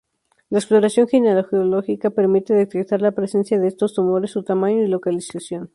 [0.49, 5.69] La exploración ginecológica permite detectar la presencia de estos tumores, su tamaño y localización.